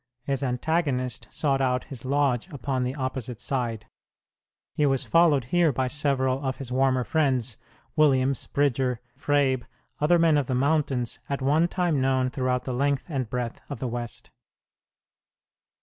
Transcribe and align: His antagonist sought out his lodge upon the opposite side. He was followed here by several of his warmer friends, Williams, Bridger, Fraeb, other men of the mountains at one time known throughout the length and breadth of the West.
His 0.23 0.41
antagonist 0.41 1.27
sought 1.29 1.61
out 1.61 1.83
his 1.83 2.03
lodge 2.05 2.49
upon 2.49 2.83
the 2.83 2.95
opposite 2.95 3.39
side. 3.39 3.85
He 4.73 4.87
was 4.87 5.03
followed 5.05 5.43
here 5.53 5.71
by 5.71 5.89
several 5.89 6.43
of 6.43 6.55
his 6.57 6.71
warmer 6.71 7.03
friends, 7.03 7.55
Williams, 7.95 8.47
Bridger, 8.47 8.99
Fraeb, 9.15 9.63
other 9.99 10.17
men 10.17 10.39
of 10.39 10.47
the 10.47 10.55
mountains 10.55 11.19
at 11.29 11.39
one 11.43 11.67
time 11.67 12.01
known 12.01 12.31
throughout 12.31 12.63
the 12.63 12.73
length 12.73 13.11
and 13.11 13.29
breadth 13.29 13.61
of 13.69 13.77
the 13.77 13.87
West. 13.87 14.31